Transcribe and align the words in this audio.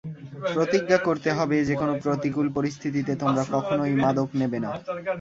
প্রতিজ্ঞা 0.55 0.97
করতে 1.07 1.29
হবে, 1.37 1.57
যেকোনো 1.69 1.93
প্রতিকূল 2.03 2.47
পরিস্থিতিতে 2.57 3.13
তোমরা 3.21 3.43
কখনোই 3.55 3.93
মাদক 4.03 4.29
নেবে 4.39 4.59
না। 4.65 4.71